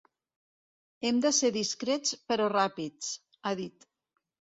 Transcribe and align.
“Hem 1.09 1.19
de 1.25 1.31
ser 1.39 1.51
discrets, 1.57 2.13
però 2.31 2.47
ràpids”, 2.53 3.11
ha 3.43 3.53
dit. 3.61 3.87